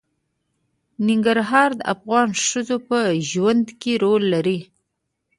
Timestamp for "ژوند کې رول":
3.29-4.23